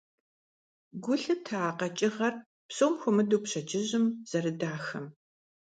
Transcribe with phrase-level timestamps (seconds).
[1.03, 2.33] Гу лъытэ а къэкӀыгъэр,
[2.67, 5.05] псом хуэмыдэу пщэдджыжьым, зэрыдахэм.